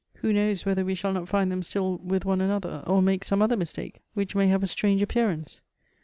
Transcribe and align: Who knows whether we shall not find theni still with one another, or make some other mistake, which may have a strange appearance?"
Who 0.15 0.33
knows 0.33 0.65
whether 0.65 0.83
we 0.83 0.95
shall 0.95 1.13
not 1.13 1.29
find 1.29 1.51
theni 1.51 1.63
still 1.63 1.97
with 1.99 2.25
one 2.25 2.41
another, 2.41 2.83
or 2.87 3.03
make 3.03 3.23
some 3.23 3.39
other 3.43 3.55
mistake, 3.55 4.01
which 4.15 4.33
may 4.33 4.47
have 4.47 4.63
a 4.63 4.65
strange 4.65 5.03
appearance?" 5.03 5.61